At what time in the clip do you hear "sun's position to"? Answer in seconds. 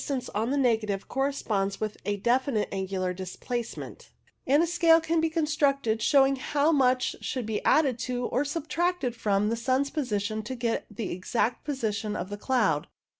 9.55-10.55